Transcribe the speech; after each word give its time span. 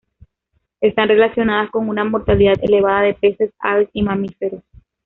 Están 0.79 1.09
relacionadas 1.09 1.69
con 1.69 1.87
una 1.87 2.03
mortalidad 2.03 2.55
elevada 2.63 3.03
de 3.03 3.13
peces, 3.13 3.53
aves 3.59 3.87
y 3.93 4.01
mamíferos. 4.01 4.63